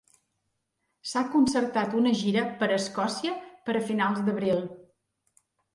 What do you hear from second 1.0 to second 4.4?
S'ha concertat una gira per Escòcia per a finals